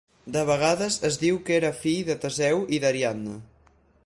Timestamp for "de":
0.35-0.41, 2.09-2.19